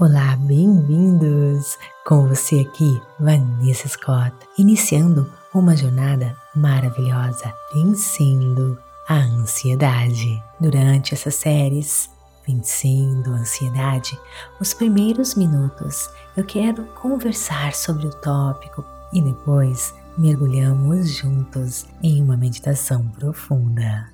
Olá, 0.00 0.34
bem-vindos! 0.34 1.76
Com 2.06 2.26
você 2.26 2.60
aqui, 2.60 2.98
Vanessa 3.18 3.86
Scott, 3.86 4.34
iniciando 4.56 5.30
uma 5.52 5.76
jornada 5.76 6.34
maravilhosa, 6.56 7.52
vencendo 7.74 8.78
a 9.06 9.16
ansiedade. 9.16 10.42
Durante 10.58 11.12
essas 11.12 11.34
séries, 11.34 12.08
Vencendo 12.48 13.30
a 13.34 13.40
Ansiedade, 13.40 14.18
os 14.58 14.72
primeiros 14.72 15.34
minutos 15.34 16.08
eu 16.34 16.44
quero 16.44 16.86
conversar 16.94 17.74
sobre 17.74 18.06
o 18.06 18.14
tópico 18.22 18.82
e 19.12 19.20
depois 19.20 19.92
mergulhamos 20.16 21.10
juntos 21.10 21.84
em 22.02 22.22
uma 22.22 22.38
meditação 22.38 23.06
profunda. 23.08 24.08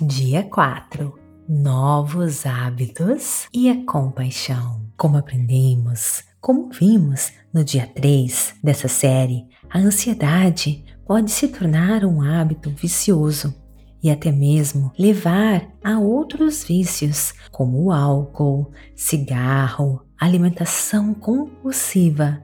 Dia 0.00 0.44
4 0.44 1.12
Novos 1.48 2.46
hábitos 2.46 3.48
e 3.52 3.68
a 3.68 3.84
compaixão. 3.84 4.86
Como 4.96 5.16
aprendemos, 5.16 6.22
como 6.40 6.70
vimos 6.70 7.32
no 7.52 7.64
dia 7.64 7.84
3 7.84 8.54
dessa 8.62 8.86
série, 8.86 9.44
a 9.68 9.80
ansiedade 9.80 10.84
pode 11.04 11.32
se 11.32 11.48
tornar 11.48 12.04
um 12.04 12.22
hábito 12.22 12.70
vicioso 12.70 13.52
e 14.00 14.08
até 14.08 14.30
mesmo 14.30 14.92
levar 14.96 15.68
a 15.82 15.98
outros 15.98 16.62
vícios, 16.62 17.34
como 17.50 17.82
o 17.82 17.90
álcool, 17.90 18.70
cigarro, 18.94 20.06
alimentação 20.16 21.12
compulsiva 21.12 22.40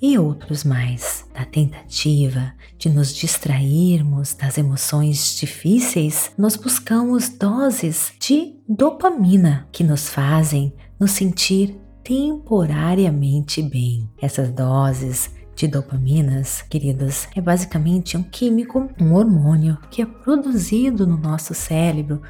e 0.00 0.18
outros 0.18 0.64
mais. 0.64 1.24
Da 1.34 1.44
tentativa 1.44 2.52
de 2.78 2.88
nos 2.88 3.14
distrairmos 3.14 4.34
das 4.34 4.58
emoções 4.58 5.36
difíceis, 5.36 6.32
nós 6.36 6.56
buscamos 6.56 7.28
doses 7.28 8.12
de 8.18 8.54
dopamina 8.68 9.68
que 9.70 9.84
nos 9.84 10.08
fazem 10.08 10.72
nos 10.98 11.12
sentir 11.12 11.76
temporariamente 12.02 13.62
bem. 13.62 14.08
Essas 14.20 14.50
doses 14.50 15.30
de 15.54 15.68
dopaminas, 15.68 16.62
queridos, 16.62 17.28
é 17.36 17.40
basicamente 17.40 18.16
um 18.16 18.22
químico, 18.22 18.88
um 18.98 19.14
hormônio 19.14 19.76
que 19.90 20.00
é 20.00 20.06
produzido 20.06 21.06
no 21.06 21.18
nosso 21.18 21.52
cérebro 21.52 22.22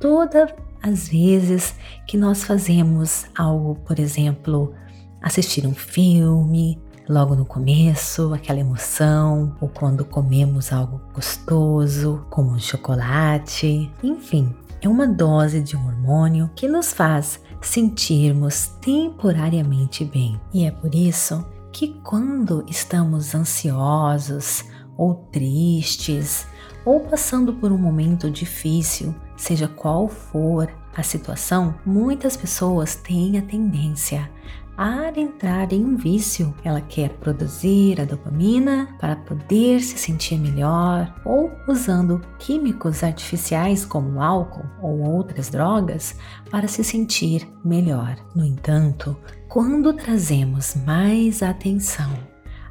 todas 0.00 0.50
as 0.82 1.08
vezes 1.08 1.76
que 2.08 2.16
nós 2.16 2.42
fazemos 2.42 3.24
algo, 3.38 3.76
por 3.86 4.00
exemplo, 4.00 4.74
assistir 5.22 5.64
um 5.64 5.74
filme, 5.74 6.81
logo 7.08 7.34
no 7.34 7.44
começo, 7.44 8.32
aquela 8.32 8.60
emoção, 8.60 9.56
ou 9.60 9.68
quando 9.68 10.04
comemos 10.04 10.72
algo 10.72 11.00
gostoso, 11.14 12.26
como 12.30 12.50
um 12.50 12.58
chocolate, 12.58 13.90
enfim, 14.02 14.54
é 14.80 14.88
uma 14.88 15.06
dose 15.06 15.60
de 15.60 15.76
um 15.76 15.86
hormônio 15.86 16.50
que 16.54 16.68
nos 16.68 16.92
faz 16.92 17.40
sentirmos 17.60 18.66
temporariamente 18.80 20.04
bem. 20.04 20.40
E 20.52 20.64
é 20.64 20.70
por 20.70 20.94
isso 20.94 21.44
que 21.72 22.00
quando 22.02 22.64
estamos 22.68 23.34
ansiosos 23.34 24.64
ou 24.96 25.14
tristes 25.32 26.46
ou 26.84 27.00
passando 27.00 27.54
por 27.54 27.70
um 27.70 27.78
momento 27.78 28.30
difícil, 28.30 29.14
seja 29.36 29.68
qual 29.68 30.08
for 30.08 30.68
a 30.94 31.02
situação, 31.02 31.74
muitas 31.86 32.36
pessoas 32.36 32.96
têm 32.96 33.38
a 33.38 33.42
tendência 33.42 34.30
a 34.76 35.08
entrar 35.16 35.72
em 35.72 35.84
um 35.84 35.96
vício. 35.96 36.54
Ela 36.64 36.80
quer 36.80 37.10
produzir 37.10 38.00
a 38.00 38.04
dopamina 38.04 38.88
para 38.98 39.16
poder 39.16 39.80
se 39.80 39.98
sentir 39.98 40.38
melhor 40.38 41.14
ou 41.24 41.50
usando 41.68 42.20
químicos 42.38 43.02
artificiais 43.04 43.84
como 43.84 44.20
álcool 44.20 44.64
ou 44.80 45.00
outras 45.00 45.50
drogas 45.50 46.16
para 46.50 46.66
se 46.68 46.82
sentir 46.82 47.46
melhor. 47.64 48.16
No 48.34 48.44
entanto, 48.44 49.16
quando 49.48 49.92
trazemos 49.92 50.74
mais 50.86 51.42
atenção 51.42 52.10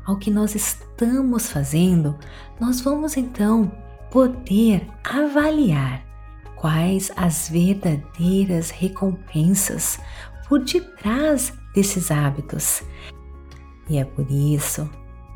ao 0.06 0.18
que 0.18 0.32
nós 0.32 0.56
estamos 0.56 1.50
fazendo, 1.50 2.18
nós 2.60 2.82
vamos 2.82 3.16
então 3.16 3.72
poder 4.10 4.88
avaliar 5.04 6.04
quais 6.56 7.12
as 7.16 7.50
verdadeiras 7.50 8.70
recompensas 8.70 10.00
por 10.48 10.60
detrás 10.64 11.54
desses 11.74 12.12
hábitos. 12.12 12.84
E 13.90 13.98
é 13.98 14.06
por 14.06 14.30
isso 14.30 14.90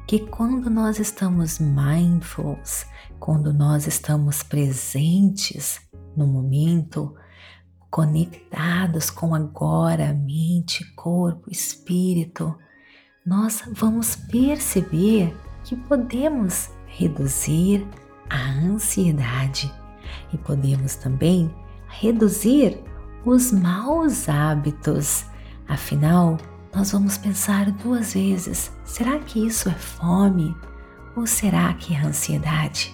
que 0.07 0.19
quando 0.19 0.69
nós 0.69 0.99
estamos 0.99 1.59
mindfuls, 1.59 2.85
quando 3.19 3.51
nós 3.51 3.87
estamos 3.87 4.43
presentes 4.43 5.81
no 6.15 6.27
momento, 6.27 7.15
conectados 7.89 9.09
com 9.09 9.33
agora, 9.33 10.13
mente, 10.13 10.85
corpo, 10.95 11.49
espírito, 11.49 12.55
nós 13.25 13.63
vamos 13.73 14.15
perceber 14.15 15.35
que 15.63 15.75
podemos 15.75 16.69
reduzir 16.85 17.87
a 18.29 18.37
ansiedade 18.37 19.73
e 20.31 20.37
podemos 20.37 20.95
também 20.95 21.53
reduzir 21.87 22.79
os 23.25 23.51
maus 23.51 24.29
hábitos 24.29 25.25
Afinal, 25.67 26.37
nós 26.73 26.91
vamos 26.91 27.17
pensar 27.17 27.71
duas 27.71 28.13
vezes: 28.13 28.71
será 28.83 29.17
que 29.19 29.45
isso 29.45 29.69
é 29.69 29.73
fome 29.73 30.55
ou 31.15 31.25
será 31.25 31.73
que 31.73 31.93
é 31.93 31.99
ansiedade? 31.99 32.93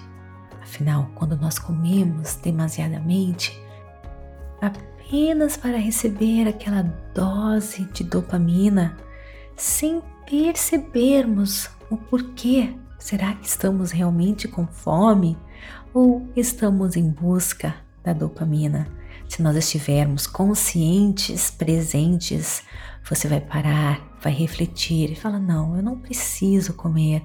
Afinal, 0.62 1.10
quando 1.16 1.36
nós 1.36 1.60
comemos 1.60 2.36
demasiadamente, 2.36 3.60
apenas 4.62 5.58
para 5.58 5.78
receber 5.78 6.48
aquela 6.48 6.84
dose 7.14 7.84
de 7.86 8.04
dopamina, 8.04 8.96
sem 9.58 10.02
percebermos 10.26 11.70
o 11.90 11.98
porquê, 11.98 12.74
será 12.98 13.34
que 13.34 13.48
estamos 13.48 13.92
realmente 13.92 14.48
com 14.48 14.66
fome 14.66 15.38
ou 15.94 16.26
estamos 16.36 16.96
em 16.96 17.10
busca 17.10 17.76
da 18.02 18.14
dopamina? 18.14 18.88
Se 19.32 19.42
nós 19.42 19.56
estivermos 19.56 20.28
conscientes, 20.28 21.50
presentes, 21.50 22.64
você 23.10 23.30
vai 23.30 23.40
parar, 23.40 24.06
vai 24.22 24.34
refletir 24.34 25.10
e 25.10 25.16
falar: 25.16 25.40
não, 25.40 25.78
eu 25.78 25.82
não 25.82 25.98
preciso 25.98 26.74
comer 26.74 27.24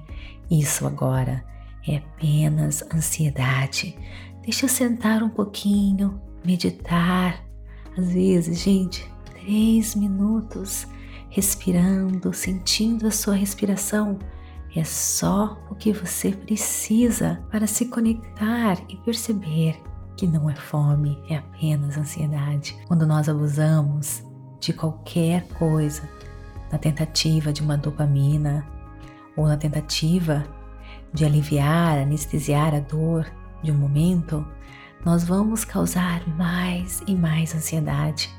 isso 0.49 0.87
agora. 0.87 1.43
É 1.85 1.97
apenas 1.97 2.81
ansiedade. 2.93 3.93
Deixa 4.41 4.63
eu 4.63 4.69
sentar 4.69 5.21
um 5.21 5.27
pouquinho, 5.27 6.21
meditar. 6.45 7.43
Às 7.97 8.09
vezes, 8.09 8.61
gente, 8.61 9.05
três 9.25 9.93
minutos 9.93 10.87
respirando, 11.29 12.33
sentindo 12.33 13.07
a 13.07 13.11
sua 13.11 13.35
respiração. 13.35 14.17
É 14.73 14.83
só 14.85 15.61
o 15.69 15.75
que 15.75 15.91
você 15.91 16.31
precisa 16.31 17.43
para 17.51 17.67
se 17.67 17.87
conectar 17.87 18.77
e 18.87 18.95
perceber 18.95 19.75
que 20.17 20.25
não 20.25 20.49
é 20.49 20.55
fome, 20.55 21.23
é 21.29 21.37
apenas 21.37 21.95
ansiedade. 21.95 22.75
Quando 22.87 23.05
nós 23.05 23.29
abusamos 23.29 24.23
de 24.59 24.73
qualquer 24.73 25.47
coisa, 25.49 26.09
na 26.71 26.79
tentativa 26.79 27.53
de 27.53 27.61
uma 27.61 27.77
dopamina 27.77 28.65
ou 29.37 29.47
na 29.47 29.55
tentativa 29.55 30.43
de 31.13 31.23
aliviar, 31.23 31.99
anestesiar 31.99 32.73
a 32.73 32.79
dor 32.79 33.31
de 33.63 33.71
um 33.71 33.77
momento, 33.77 34.45
nós 35.05 35.23
vamos 35.23 35.63
causar 35.63 36.27
mais 36.35 37.01
e 37.07 37.15
mais 37.15 37.55
ansiedade. 37.55 38.29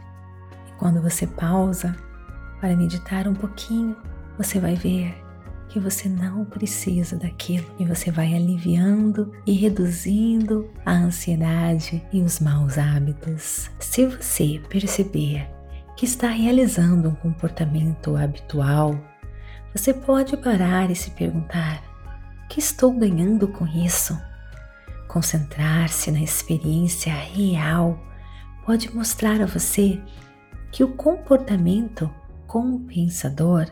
E 0.69 0.73
quando 0.79 1.01
você 1.01 1.29
pausa 1.29 1.97
para 2.61 2.77
meditar 2.77 3.29
um 3.29 3.35
pouquinho, 3.35 3.97
você 4.37 4.59
vai 4.59 4.75
ver 4.75 5.28
que 5.69 5.79
você 5.79 6.09
não 6.09 6.45
precisa 6.45 7.17
daquilo 7.17 7.67
e 7.79 7.85
você 7.85 8.11
vai 8.11 8.35
aliviando 8.35 9.33
e 9.47 9.53
reduzindo 9.53 10.71
a 10.85 10.93
ansiedade 10.93 12.03
e 12.13 12.21
os 12.21 12.41
maus 12.41 12.79
hábitos. 12.79 13.71
Se 13.79 14.07
você 14.07 14.61
perceber 14.69 15.49
que 15.97 16.05
está 16.05 16.29
realizando 16.29 17.09
um 17.09 17.15
comportamento 17.15 18.17
habitual, 18.17 18.99
você 19.75 19.93
pode 19.93 20.37
parar 20.37 20.91
e 20.91 20.97
se 20.97 21.11
perguntar: 21.11 21.83
o 22.45 22.49
que 22.49 22.61
estou 22.61 22.93
ganhando 22.93 23.49
com 23.49 23.67
isso? 23.67 24.19
Concentrar-se 25.07 26.11
na 26.11 26.21
experiência 26.21 27.13
real 27.13 27.99
pode 28.65 28.95
mostrar 28.95 29.41
a 29.41 29.47
você 29.47 30.01
que 30.71 30.85
o 30.85 30.95
comportamento 30.95 32.11
compensador 32.47 33.67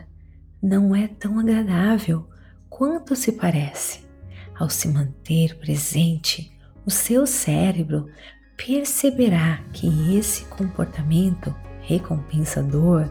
não 0.61 0.95
é 0.95 1.07
tão 1.07 1.39
agradável 1.39 2.27
quanto 2.69 3.15
se 3.15 3.31
parece. 3.31 4.05
Ao 4.57 4.69
se 4.69 4.87
manter 4.87 5.57
presente, 5.57 6.51
o 6.85 6.91
seu 6.91 7.27
cérebro 7.27 8.07
perceberá 8.55 9.59
que 9.71 10.17
esse 10.17 10.45
comportamento 10.45 11.53
recompensador 11.81 13.07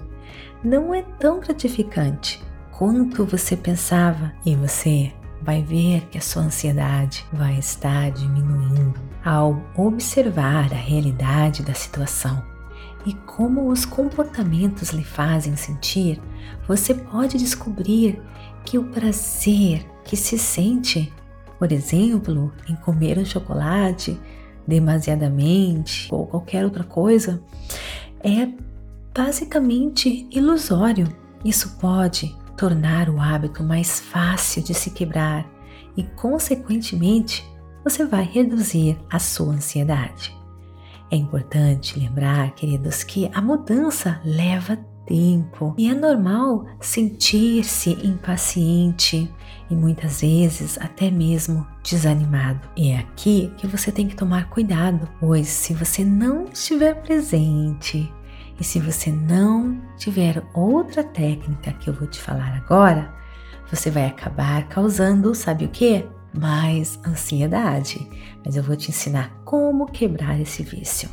não 0.62 0.92
é 0.92 1.02
tão 1.02 1.40
gratificante 1.40 2.42
quanto 2.72 3.24
você 3.24 3.56
pensava 3.56 4.32
e 4.44 4.54
você 4.54 5.12
vai 5.40 5.62
ver 5.62 6.02
que 6.08 6.18
a 6.18 6.20
sua 6.20 6.42
ansiedade 6.42 7.24
vai 7.32 7.58
estar 7.58 8.10
diminuindo. 8.10 9.00
Ao 9.24 9.60
observar 9.76 10.72
a 10.72 10.76
realidade 10.76 11.62
da 11.62 11.74
situação 11.74 12.55
e 13.06 13.14
como 13.14 13.70
os 13.70 13.86
comportamentos 13.86 14.90
lhe 14.90 15.04
fazem 15.04 15.54
sentir, 15.54 16.20
você 16.66 16.92
pode 16.92 17.38
descobrir 17.38 18.20
que 18.64 18.76
o 18.76 18.84
prazer 18.84 19.86
que 20.04 20.16
se 20.16 20.36
sente, 20.36 21.12
por 21.56 21.70
exemplo, 21.70 22.52
em 22.68 22.74
comer 22.74 23.16
um 23.16 23.24
chocolate 23.24 24.18
demasiadamente 24.66 26.08
ou 26.12 26.26
qualquer 26.26 26.64
outra 26.64 26.82
coisa, 26.82 27.40
é 28.18 28.48
basicamente 29.16 30.26
ilusório. 30.32 31.06
Isso 31.44 31.76
pode 31.78 32.36
tornar 32.56 33.08
o 33.08 33.20
hábito 33.20 33.62
mais 33.62 34.00
fácil 34.00 34.64
de 34.64 34.74
se 34.74 34.90
quebrar 34.90 35.48
e, 35.96 36.02
consequentemente, 36.02 37.48
você 37.84 38.04
vai 38.04 38.24
reduzir 38.24 38.98
a 39.08 39.20
sua 39.20 39.54
ansiedade. 39.54 40.36
É 41.10 41.16
importante 41.16 41.98
lembrar, 41.98 42.52
queridos, 42.54 43.04
que 43.04 43.30
a 43.32 43.40
mudança 43.40 44.20
leva 44.24 44.76
tempo 45.06 45.72
e 45.78 45.88
é 45.88 45.94
normal 45.94 46.66
sentir-se 46.80 47.90
impaciente 48.04 49.32
e 49.70 49.74
muitas 49.74 50.20
vezes 50.20 50.76
até 50.78 51.10
mesmo 51.10 51.66
desanimado. 51.82 52.68
E 52.76 52.90
é 52.90 52.98
aqui 52.98 53.52
que 53.56 53.66
você 53.66 53.92
tem 53.92 54.08
que 54.08 54.16
tomar 54.16 54.50
cuidado, 54.50 55.08
pois 55.20 55.46
se 55.46 55.72
você 55.72 56.04
não 56.04 56.46
estiver 56.52 56.94
presente 57.02 58.12
e 58.58 58.64
se 58.64 58.80
você 58.80 59.12
não 59.12 59.80
tiver 59.96 60.42
outra 60.54 61.04
técnica 61.04 61.72
que 61.74 61.88
eu 61.88 61.94
vou 61.94 62.08
te 62.08 62.20
falar 62.20 62.56
agora, 62.56 63.14
você 63.70 63.90
vai 63.90 64.06
acabar 64.06 64.66
causando, 64.68 65.34
sabe 65.34 65.66
o 65.66 65.68
que? 65.68 66.04
Mais 66.36 66.98
ansiedade. 67.06 68.06
Mas 68.44 68.56
eu 68.56 68.62
vou 68.62 68.76
te 68.76 68.90
ensinar 68.90 69.30
como 69.44 69.86
quebrar 69.86 70.40
esse 70.40 70.62
vício. 70.62 71.08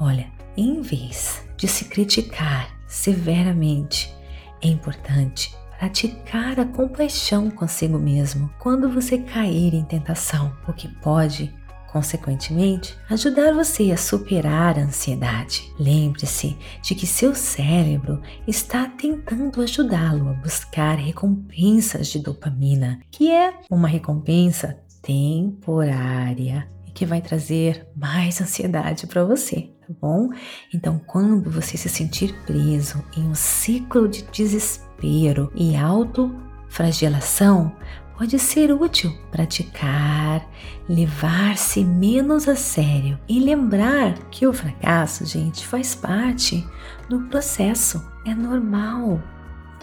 Olha, 0.00 0.26
em 0.56 0.80
vez 0.80 1.44
de 1.56 1.66
se 1.66 1.86
criticar 1.86 2.70
severamente, 2.86 4.14
é 4.62 4.68
importante 4.68 5.54
praticar 5.78 6.58
a 6.58 6.64
compaixão 6.64 7.50
consigo 7.50 7.98
mesmo 7.98 8.50
quando 8.58 8.88
você 8.88 9.18
cair 9.18 9.74
em 9.74 9.84
tentação, 9.84 10.56
o 10.66 10.72
que 10.72 10.88
pode 11.00 11.54
consequentemente, 11.96 12.94
ajudar 13.08 13.54
você 13.54 13.90
a 13.90 13.96
superar 13.96 14.78
a 14.78 14.82
ansiedade. 14.82 15.72
Lembre-se 15.78 16.54
de 16.82 16.94
que 16.94 17.06
seu 17.06 17.34
cérebro 17.34 18.20
está 18.46 18.84
tentando 18.84 19.62
ajudá-lo 19.62 20.28
a 20.28 20.34
buscar 20.34 20.98
recompensas 20.98 22.08
de 22.08 22.18
dopamina, 22.18 23.00
que 23.10 23.32
é 23.32 23.54
uma 23.70 23.88
recompensa 23.88 24.78
temporária 25.00 26.68
e 26.86 26.90
que 26.90 27.06
vai 27.06 27.22
trazer 27.22 27.88
mais 27.96 28.42
ansiedade 28.42 29.06
para 29.06 29.24
você, 29.24 29.70
tá 29.80 29.94
bom? 29.98 30.28
Então, 30.74 31.00
quando 31.06 31.50
você 31.50 31.78
se 31.78 31.88
sentir 31.88 32.34
preso 32.44 33.02
em 33.16 33.22
um 33.22 33.34
ciclo 33.34 34.06
de 34.06 34.20
desespero 34.24 35.50
e 35.54 35.74
autofragelação, 35.74 37.74
pode 38.16 38.38
ser 38.38 38.72
útil 38.72 39.12
praticar, 39.30 40.46
levar-se 40.88 41.84
menos 41.84 42.48
a 42.48 42.56
sério 42.56 43.18
e 43.28 43.38
lembrar 43.38 44.14
que 44.30 44.46
o 44.46 44.52
fracasso, 44.52 45.26
gente, 45.26 45.66
faz 45.66 45.94
parte 45.94 46.66
do 47.08 47.20
processo, 47.28 48.04
é 48.24 48.34
normal. 48.34 49.20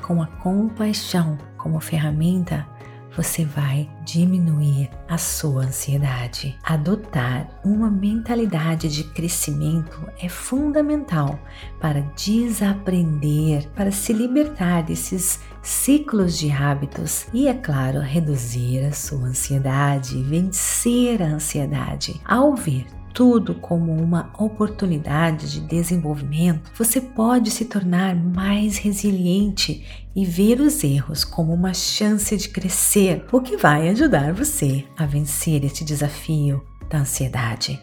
Com 0.01 0.21
a 0.21 0.27
compaixão 0.27 1.37
como 1.57 1.79
ferramenta, 1.79 2.67
você 3.15 3.45
vai 3.45 3.89
diminuir 4.03 4.89
a 5.07 5.17
sua 5.17 5.63
ansiedade. 5.63 6.57
Adotar 6.63 7.47
uma 7.63 7.89
mentalidade 7.89 8.89
de 8.89 9.03
crescimento 9.03 10.07
é 10.19 10.27
fundamental 10.27 11.39
para 11.79 12.01
desaprender, 12.15 13.69
para 13.75 13.91
se 13.91 14.13
libertar 14.13 14.83
desses 14.83 15.39
ciclos 15.61 16.37
de 16.37 16.51
hábitos 16.51 17.27
e, 17.33 17.47
é 17.47 17.53
claro, 17.53 17.99
reduzir 17.99 18.85
a 18.85 18.91
sua 18.91 19.27
ansiedade, 19.27 20.21
vencer 20.23 21.21
a 21.21 21.27
ansiedade. 21.27 22.19
Ao 22.25 22.55
ver 22.55 22.85
tudo 23.13 23.55
como 23.55 23.93
uma 23.93 24.33
oportunidade 24.37 25.51
de 25.51 25.61
desenvolvimento, 25.61 26.71
você 26.75 26.99
pode 26.99 27.51
se 27.51 27.65
tornar 27.65 28.15
mais 28.15 28.77
resiliente 28.77 29.85
e 30.15 30.25
ver 30.25 30.59
os 30.59 30.83
erros 30.83 31.23
como 31.23 31.53
uma 31.53 31.73
chance 31.73 32.35
de 32.35 32.49
crescer, 32.49 33.25
o 33.31 33.39
que 33.39 33.55
vai 33.55 33.89
ajudar 33.89 34.33
você 34.33 34.83
a 34.97 35.05
vencer 35.05 35.63
este 35.63 35.85
desafio 35.85 36.63
da 36.89 36.99
ansiedade. 36.99 37.81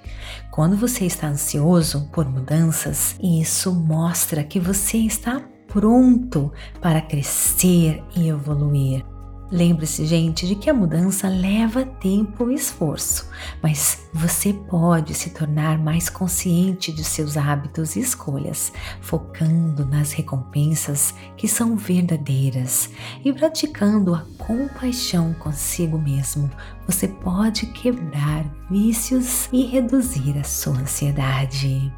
Quando 0.50 0.76
você 0.76 1.04
está 1.04 1.28
ansioso 1.28 2.08
por 2.12 2.28
mudanças, 2.28 3.16
isso 3.22 3.72
mostra 3.72 4.44
que 4.44 4.60
você 4.60 4.98
está 4.98 5.40
pronto 5.66 6.52
para 6.80 7.00
crescer 7.00 8.02
e 8.16 8.28
evoluir. 8.28 9.04
Lembre-se, 9.52 10.06
gente, 10.06 10.46
de 10.46 10.54
que 10.54 10.70
a 10.70 10.74
mudança 10.74 11.28
leva 11.28 11.84
tempo 11.84 12.48
e 12.50 12.54
esforço, 12.54 13.28
mas 13.60 14.08
você 14.14 14.52
pode 14.52 15.12
se 15.12 15.30
tornar 15.30 15.76
mais 15.76 16.08
consciente 16.08 16.92
de 16.92 17.02
seus 17.02 17.36
hábitos 17.36 17.96
e 17.96 18.00
escolhas, 18.00 18.72
focando 19.00 19.84
nas 19.84 20.12
recompensas 20.12 21.12
que 21.36 21.48
são 21.48 21.74
verdadeiras 21.74 22.90
e 23.24 23.32
praticando 23.32 24.14
a 24.14 24.24
compaixão 24.38 25.34
consigo 25.34 25.98
mesmo. 25.98 26.48
Você 26.86 27.08
pode 27.08 27.66
quebrar 27.66 28.44
vícios 28.70 29.48
e 29.52 29.66
reduzir 29.66 30.38
a 30.38 30.44
sua 30.44 30.78
ansiedade. 30.78 31.92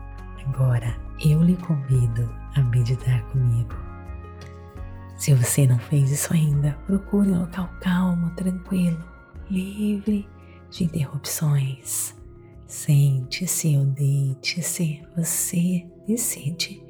Agora, 0.46 0.96
eu 1.20 1.42
lhe 1.42 1.56
convido 1.56 2.34
a 2.54 2.62
meditar 2.62 3.22
comigo. 3.24 3.81
Se 5.22 5.32
você 5.34 5.68
não 5.68 5.78
fez 5.78 6.10
isso 6.10 6.34
ainda, 6.34 6.76
procure 6.84 7.30
um 7.30 7.42
local 7.42 7.70
calmo, 7.80 8.34
tranquilo, 8.34 8.98
livre 9.48 10.28
de 10.68 10.82
interrupções. 10.82 12.12
Sente-se 12.66 13.76
ou 13.76 13.84
deite-se, 13.84 15.00
você 15.16 15.86
decide. 16.08 16.82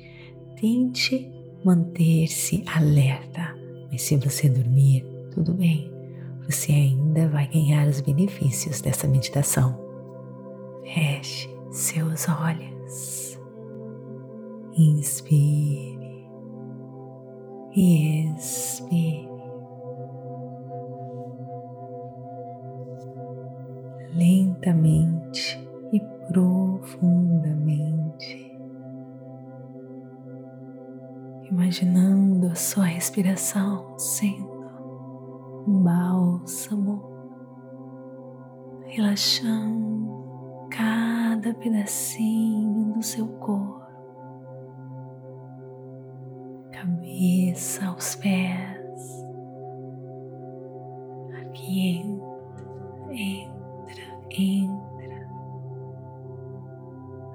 Tente 0.58 1.30
manter-se 1.62 2.64
alerta, 2.74 3.54
mas 3.90 4.00
se 4.00 4.16
você 4.16 4.48
dormir, 4.48 5.04
tudo 5.34 5.52
bem, 5.52 5.92
você 6.46 6.72
ainda 6.72 7.28
vai 7.28 7.46
ganhar 7.48 7.86
os 7.86 8.00
benefícios 8.00 8.80
dessa 8.80 9.06
meditação. 9.06 9.78
Feche 10.84 11.50
seus 11.70 12.26
olhos. 12.30 13.38
Inspire 14.74 16.01
e 17.74 18.30
expire. 18.34 19.30
Lentamente 24.14 25.58
e 25.92 26.00
profundamente, 26.28 28.56
imaginando 31.50 32.46
a 32.48 32.54
sua 32.54 32.84
respiração 32.84 33.98
sendo 33.98 34.52
um 35.66 35.82
bálsamo, 35.82 37.02
relaxando 38.86 40.12
cada 40.70 41.52
pedacinho 41.54 42.92
do 42.94 43.02
seu 43.02 43.26
corpo 43.38 43.81
cabeça 46.82 47.86
aos 47.86 48.16
pés. 48.16 49.24
Aqui 51.40 51.98
entra, 51.98 53.14
entra, 53.14 54.02
entra. 54.30 55.28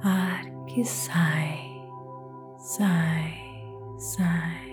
Ar 0.03 0.65
que 0.65 0.83
sai, 0.83 1.57
sai, 2.57 3.33
sai. 3.97 4.67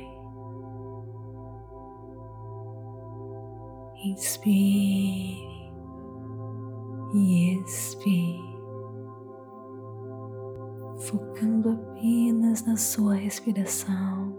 Inspire 4.04 5.38
e 7.14 7.58
expire, 7.58 8.58
focando 10.98 11.70
apenas 11.70 12.66
na 12.66 12.76
sua 12.76 13.14
respiração 13.14 14.33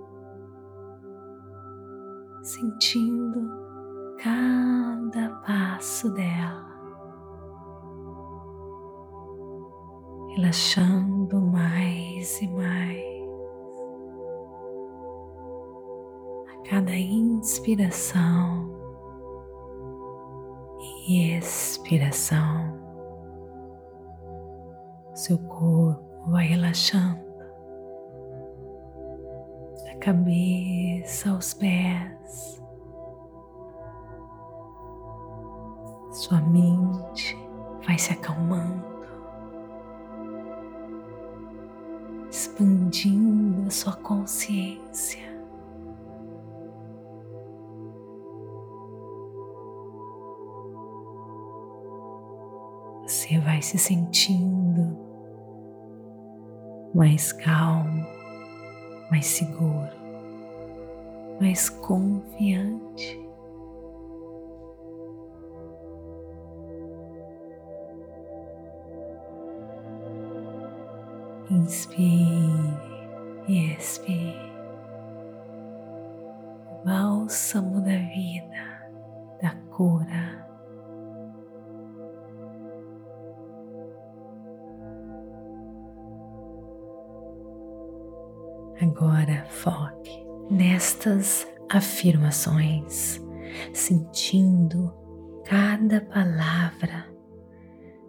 sentindo 2.46 3.50
cada 4.22 5.30
passo 5.46 6.12
dela, 6.14 6.64
relaxando 10.36 11.42
mais 11.42 12.40
e 12.40 12.48
mais. 12.48 13.16
A 16.48 16.70
cada 16.70 16.96
inspiração 16.96 18.76
e 21.08 21.32
expiração, 21.36 22.80
seu 25.16 25.40
corpo 25.40 26.30
vai 26.30 26.46
relaxando, 26.46 27.25
cabeça 30.06 31.32
aos 31.32 31.56
pés, 31.56 32.62
sua 36.12 36.40
mente 36.42 37.36
vai 37.88 37.98
se 37.98 38.14
acalmando. 38.14 38.94
expandindo 42.30 43.68
a 43.68 43.72
sua 43.72 43.94
consciência. 43.94 45.24
Você 53.04 53.40
vai 53.40 53.62
se 53.62 53.78
sentindo 53.78 54.98
mais 56.94 57.32
calmo, 57.32 58.06
mais 59.10 59.26
seguro, 59.26 59.90
mais 61.40 61.70
confiante. 61.70 63.24
Inspire 71.50 72.74
e 73.48 73.72
expire. 73.74 74.54
Bálsamo 76.84 77.82
da 77.82 77.98
vida, 77.98 78.92
da 79.42 79.56
cura. 79.76 80.35
Agora 88.98 89.46
foque 89.50 90.26
nestas 90.50 91.46
afirmações, 91.70 93.22
sentindo 93.74 94.94
cada 95.44 96.00
palavra 96.00 97.06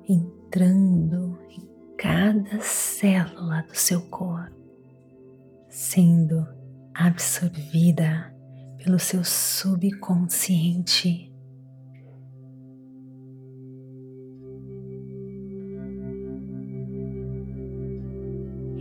entrando 0.09 1.37
em 1.51 1.69
cada 1.99 2.61
célula 2.61 3.63
do 3.63 3.75
seu 3.75 4.01
corpo, 4.03 4.55
sendo 5.69 6.47
absorvida 6.95 8.33
pelo 8.79 9.01
seu 9.01 9.25
subconsciente. 9.25 11.35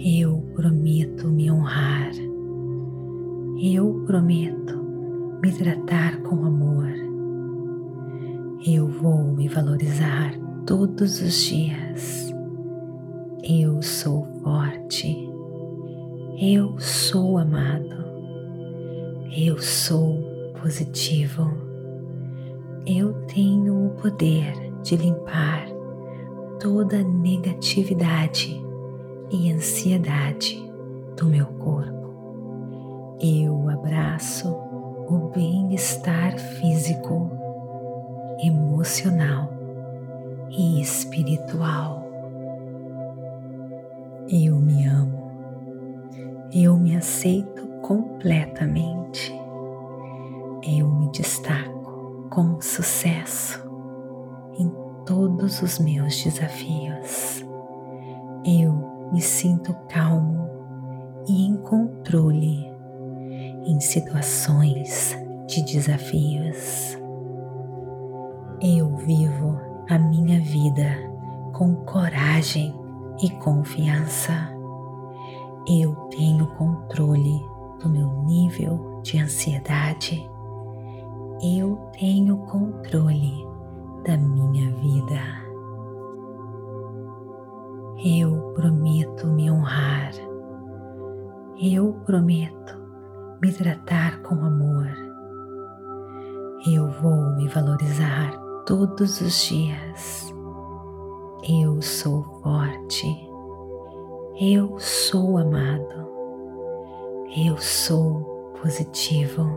Eu 0.07 0.37
prometo 0.53 1.27
me 1.27 1.49
honrar. 1.49 2.11
Eu 3.59 4.03
prometo 4.05 4.77
me 5.41 5.51
tratar 5.51 6.21
com 6.21 6.45
amor. 6.45 6.93
Eu 8.67 8.87
vou 8.87 9.23
me 9.33 9.47
valorizar 9.47 10.35
todos 10.67 11.19
os 11.23 11.33
dias. 11.45 12.31
Eu 13.43 13.81
sou 13.81 14.27
forte. 14.43 15.27
Eu 16.39 16.79
sou 16.79 17.39
amado. 17.39 18.05
Eu 19.35 19.57
sou 19.57 20.21
positivo. 20.61 21.51
Eu 22.85 23.11
tenho 23.25 23.87
o 23.87 23.89
poder 23.99 24.53
de 24.83 24.97
limpar 24.97 25.65
toda 26.59 27.03
negatividade 27.03 28.64
e 29.35 29.51
ansiedade 29.51 30.55
do 31.17 31.25
meu 31.25 31.45
corpo. 31.45 33.17
Eu 33.19 33.69
abraço 33.69 34.49
o 34.49 35.29
bem-estar 35.35 36.39
físico, 36.39 37.29
emocional 38.39 39.49
e 40.49 40.81
espiritual. 40.81 42.07
Eu 44.29 44.55
me 44.55 44.87
amo. 44.87 45.25
Eu 46.53 46.77
me 46.77 46.95
aceito 46.95 47.67
completamente. 47.81 49.33
Eu 50.63 50.87
me 50.87 51.11
destaco 51.11 52.27
com 52.29 52.61
sucesso 52.61 53.61
em 54.57 54.71
todos 55.05 55.61
os 55.61 55.77
meus 55.77 56.23
desafios. 56.23 57.45
Eu 58.45 58.94
me 59.11 59.21
sinto 59.21 59.73
calmo 59.89 60.49
e 61.27 61.47
em 61.47 61.57
controle 61.57 62.71
em 63.65 63.79
situações 63.79 65.17
de 65.47 65.63
desafios. 65.63 66.97
Eu 68.61 68.95
vivo 68.97 69.59
a 69.89 69.97
minha 69.97 70.39
vida 70.39 70.97
com 71.53 71.75
coragem 71.85 72.73
e 73.21 73.29
confiança. 73.29 74.49
Eu 75.67 75.95
tenho 76.09 76.47
controle 76.55 77.41
do 77.81 77.89
meu 77.89 78.23
nível 78.23 79.01
de 79.03 79.19
ansiedade. 79.19 80.29
Eu 81.41 81.75
tenho 81.97 82.37
controle 82.37 83.45
da 84.05 84.17
minha 84.17 84.71
vida. 84.75 85.44
Eu 88.03 88.51
prometo 88.53 89.25
me 89.25 89.49
honrar. 89.49 90.11
Eu 91.57 91.93
prometo 92.05 92.77
me 93.41 93.53
tratar 93.53 94.21
com 94.21 94.35
amor. 94.35 94.89
Eu 96.67 96.91
vou 97.01 97.35
me 97.37 97.47
valorizar 97.47 98.37
todos 98.65 99.21
os 99.21 99.45
dias. 99.45 100.33
Eu 101.47 101.81
sou 101.81 102.23
forte, 102.43 103.07
eu 104.41 104.77
sou 104.79 105.37
amado, 105.37 106.09
eu 107.37 107.55
sou 107.57 108.51
positivo, 108.61 109.47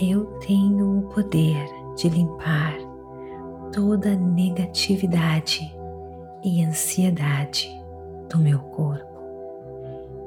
eu 0.00 0.24
tenho 0.40 0.98
o 0.98 1.02
poder 1.14 1.64
de 1.96 2.08
limpar 2.08 2.74
toda 3.72 4.16
negatividade 4.16 5.77
e 6.48 6.64
ansiedade 6.64 7.68
do 8.30 8.38
meu 8.38 8.58
corpo. 8.58 9.06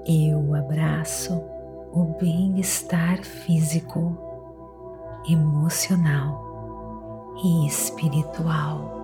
Eu 0.06 0.54
abraço 0.54 1.44
o 1.92 2.16
bem-estar 2.20 3.24
físico, 3.24 4.16
emocional 5.28 7.34
e 7.44 7.66
espiritual. 7.66 9.01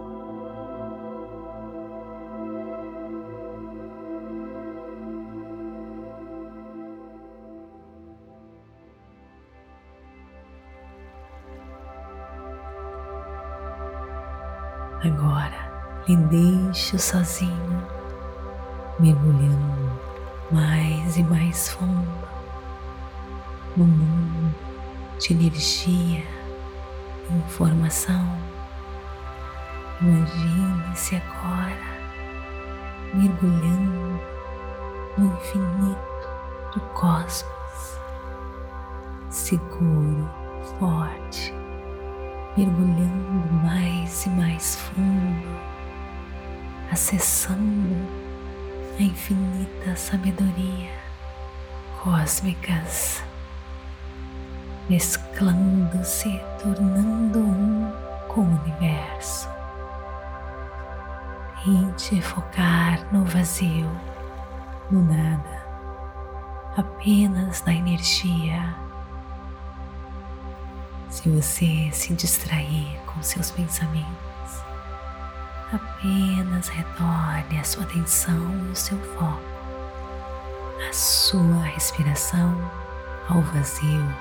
Lhe 16.07 16.15
deixo 16.15 16.97
sozinho, 16.97 17.83
mergulhando 18.97 19.91
mais 20.49 21.17
e 21.17 21.23
mais 21.23 21.69
fundo 21.69 22.07
no 23.75 23.83
mundo 23.83 24.55
de 25.19 25.33
energia 25.33 26.23
informação. 27.29 28.37
Imagine-se 29.99 31.17
agora 31.17 31.97
mergulhando 33.13 34.21
no 35.17 35.25
infinito 35.25 36.29
do 36.73 36.79
cosmos, 36.93 37.99
seguro, 39.29 40.29
forte 40.79 41.53
mergulhando 42.57 43.53
mais 43.63 44.25
e 44.25 44.29
mais 44.31 44.75
fundo, 44.75 45.59
acessando 46.91 47.95
a 48.97 49.01
infinita 49.01 49.95
sabedoria 49.95 50.91
cósmicas, 52.01 53.23
mesclando-se, 54.89 56.39
tornando 56.61 57.39
um 57.39 57.91
com 58.29 58.41
o 58.41 58.61
universo. 58.61 59.49
Tente 61.63 62.21
focar 62.21 63.05
no 63.11 63.25
vazio, 63.25 63.91
no 64.89 65.01
nada, 65.01 65.65
apenas 66.77 67.61
na 67.65 67.73
energia 67.73 68.87
se 71.09 71.29
você 71.29 71.89
se 71.91 72.13
distrair 72.13 72.99
com 73.05 73.21
seus 73.23 73.49
pensamentos, 73.49 74.26
apenas 75.73 76.69
retorne 76.69 77.59
a 77.59 77.63
sua 77.63 77.83
atenção 77.83 78.67
e 78.67 78.71
o 78.71 78.75
seu 78.75 78.97
foco, 79.15 79.41
a 80.87 80.93
sua 80.93 81.63
respiração 81.63 82.55
ao 83.29 83.41
vazio, 83.41 84.15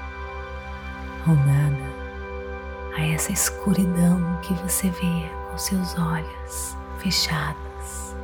ao 1.27 1.35
nada, 1.35 2.97
a 2.97 3.07
essa 3.07 3.33
escuridão 3.33 4.41
que 4.43 4.55
você 4.55 4.91
vê 4.91 5.31
com 5.51 5.59
seus 5.59 5.97
olhos 5.99 6.77
fechados. 6.99 8.17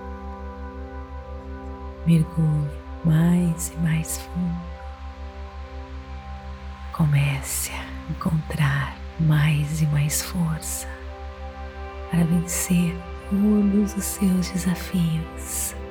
Mergulhe 2.04 2.82
mais 3.04 3.68
e 3.68 3.76
mais 3.76 4.18
fundo. 4.18 4.72
Comece 6.92 7.70
a 7.72 8.10
encontrar 8.10 8.96
mais 9.20 9.80
e 9.80 9.86
mais 9.86 10.22
força 10.22 10.88
para 12.10 12.24
vencer 12.24 12.94
todos 13.32 13.96
os 13.96 14.04
seus 14.04 14.50
desafios. 14.50 15.81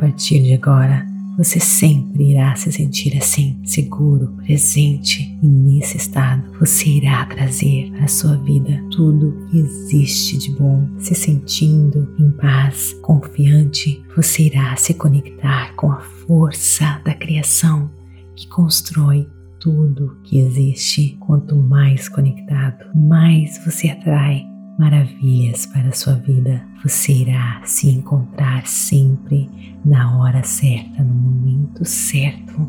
Partir 0.00 0.42
de 0.42 0.54
agora, 0.54 1.06
você 1.36 1.60
sempre 1.60 2.32
irá 2.32 2.54
se 2.56 2.72
sentir 2.72 3.16
assim, 3.18 3.60
seguro, 3.64 4.28
presente, 4.44 5.38
e 5.42 5.46
nesse 5.46 5.98
estado 5.98 6.42
você 6.58 6.88
irá 6.88 7.24
trazer 7.26 7.90
para 7.92 8.04
a 8.04 8.08
sua 8.08 8.36
vida 8.38 8.82
tudo 8.90 9.46
que 9.50 9.58
existe 9.58 10.38
de 10.38 10.50
bom, 10.52 10.88
se 10.98 11.14
sentindo 11.14 12.14
em 12.18 12.30
paz, 12.30 12.94
confiante, 13.02 14.02
você 14.16 14.44
irá 14.44 14.74
se 14.76 14.94
conectar 14.94 15.74
com 15.76 15.92
a 15.92 16.00
força 16.00 17.00
da 17.04 17.14
criação 17.14 17.90
que 18.34 18.48
constrói 18.48 19.28
tudo 19.60 20.16
que 20.24 20.40
existe. 20.40 21.16
Quanto 21.20 21.54
mais 21.54 22.08
conectado, 22.08 22.86
mais 22.94 23.62
você 23.64 23.90
atrai 23.90 24.49
maravilhas 24.80 25.66
para 25.66 25.88
a 25.88 25.92
sua 25.92 26.14
vida. 26.14 26.64
Você 26.82 27.12
irá 27.12 27.60
se 27.66 27.90
encontrar 27.90 28.66
sempre 28.66 29.46
na 29.84 30.18
hora 30.18 30.42
certa, 30.42 31.04
no 31.04 31.12
momento 31.12 31.84
certo. 31.84 32.66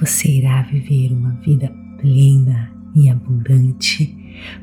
Você 0.00 0.30
irá 0.30 0.62
viver 0.62 1.12
uma 1.12 1.34
vida 1.42 1.70
plena 2.00 2.72
e 2.94 3.10
abundante. 3.10 4.16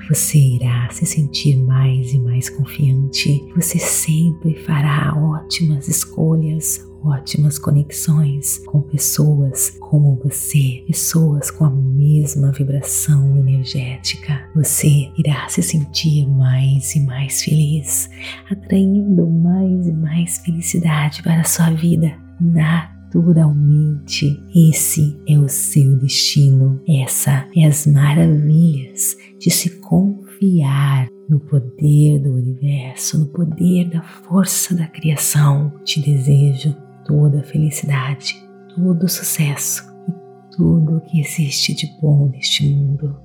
Você 0.10 0.40
irá 0.40 0.90
se 0.90 1.06
sentir 1.06 1.58
mais 1.58 2.12
e 2.12 2.20
mais 2.20 2.50
confiante. 2.50 3.40
Você 3.56 3.78
sempre 3.78 4.56
fará 4.56 5.16
ótimas 5.16 5.88
escolhas, 5.88 6.84
ótimas 7.04 7.58
conexões 7.58 8.60
com 8.66 8.82
pessoas 8.82 9.76
como 9.80 10.20
você, 10.24 10.84
pessoas 10.88 11.52
com 11.52 11.66
a 11.66 11.70
mesma 11.70 12.52
vibração 12.52 13.38
energética. 13.38 14.48
Você 14.56 15.12
irá 15.18 15.48
se 15.50 15.62
sentir 15.62 16.28
mais 16.28 16.96
e 16.96 17.02
mais 17.02 17.44
feliz, 17.44 18.10
atraindo 18.50 19.28
mais 19.28 19.88
e 19.88 19.92
mais 19.92 20.38
felicidade 20.40 21.24
para 21.24 21.42
a 21.42 21.46
sua 21.46 21.72
vida 21.72 22.16
naturalmente. 22.40 24.42
Esse 24.56 25.20
é 25.28 25.38
o 25.38 25.50
seu 25.50 25.98
destino. 25.98 26.82
Essa 26.88 27.48
é 27.56 27.66
as 27.66 27.86
maravilhas 27.86 29.18
de 29.40 29.50
se 29.50 29.80
confiar 29.80 31.08
no 31.28 31.40
poder 31.40 32.20
do 32.20 32.32
universo, 32.32 33.20
no 33.20 33.28
poder 33.28 33.90
da 33.90 34.02
força 34.02 34.76
da 34.76 34.88
criação. 34.88 35.72
Te 35.84 36.02
desejo 36.02 36.76
toda 37.10 37.42
felicidade, 37.42 38.48
todo 38.76 39.06
o 39.06 39.10
sucesso 39.10 39.92
e 40.08 40.56
tudo 40.56 40.98
o 40.98 41.02
que 41.02 41.20
existe 41.20 41.74
de 41.74 41.88
bom 42.00 42.28
neste 42.28 42.70
mundo. 42.70 43.20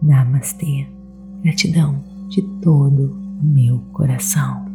Namastê. 0.00 0.86
Gratidão 1.42 2.04
de 2.28 2.40
todo 2.62 3.18
o 3.40 3.44
meu 3.44 3.80
coração. 3.92 4.65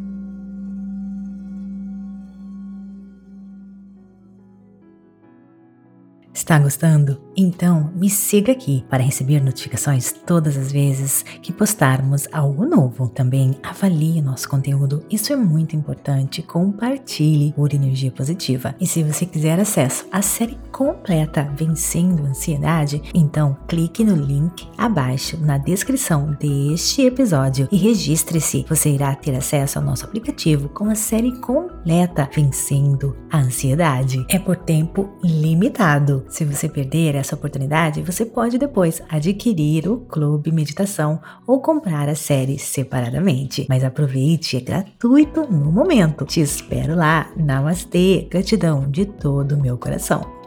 Está 6.33 6.57
gostando? 6.57 7.19
Então 7.35 7.91
me 7.93 8.09
siga 8.09 8.53
aqui 8.53 8.85
para 8.89 9.03
receber 9.03 9.41
notificações 9.41 10.13
todas 10.25 10.55
as 10.55 10.71
vezes 10.71 11.25
que 11.41 11.51
postarmos 11.51 12.25
algo 12.31 12.65
novo. 12.65 13.09
Também 13.09 13.57
avalie 13.61 14.21
nosso 14.21 14.47
conteúdo, 14.47 15.03
isso 15.09 15.33
é 15.33 15.35
muito 15.35 15.75
importante. 15.75 16.41
Compartilhe 16.41 17.51
por 17.53 17.73
energia 17.73 18.11
positiva. 18.11 18.73
E 18.79 18.87
se 18.87 19.03
você 19.03 19.25
quiser 19.25 19.59
acesso 19.59 20.05
à 20.11 20.21
série 20.21 20.57
completa 20.71 21.51
Vencendo 21.55 22.25
a 22.25 22.29
Ansiedade, 22.29 23.01
então 23.13 23.57
clique 23.67 24.03
no 24.03 24.15
link 24.15 24.67
abaixo 24.77 25.37
na 25.37 25.57
descrição 25.57 26.35
deste 26.39 27.01
episódio 27.01 27.67
e 27.71 27.77
registre-se. 27.77 28.65
Você 28.69 28.89
irá 28.89 29.13
ter 29.15 29.35
acesso 29.35 29.79
ao 29.79 29.85
nosso 29.85 30.05
aplicativo 30.05 30.69
com 30.69 30.89
a 30.89 30.95
série 30.95 31.37
completa 31.39 32.29
Vencendo 32.33 33.17
a 33.29 33.39
Ansiedade. 33.39 34.25
É 34.29 34.39
por 34.39 34.55
tempo 34.55 35.09
limitado. 35.21 36.20
Se 36.29 36.45
você 36.45 36.67
perder 36.67 37.15
essa 37.15 37.35
oportunidade, 37.35 38.01
você 38.01 38.25
pode 38.25 38.57
depois 38.57 39.01
adquirir 39.09 39.87
o 39.87 39.97
Clube 39.97 40.51
Meditação 40.51 41.21
ou 41.45 41.61
comprar 41.61 42.09
a 42.09 42.15
série 42.15 42.57
separadamente. 42.57 43.65
Mas 43.69 43.83
aproveite, 43.83 44.57
é 44.57 44.61
gratuito 44.61 45.41
no 45.51 45.71
momento. 45.71 46.25
Te 46.25 46.41
espero 46.41 46.95
lá. 46.95 47.31
Namastê, 47.35 48.27
gratidão 48.29 48.89
de 48.89 49.05
todo 49.05 49.55
o 49.55 49.61
meu 49.61 49.77
coração. 49.77 50.40